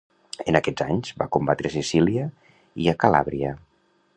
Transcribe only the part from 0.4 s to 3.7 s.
En aquests anys va combatre a Sicília i a Calàbria.